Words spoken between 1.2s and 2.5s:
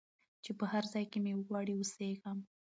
مي وغواړی او سېږم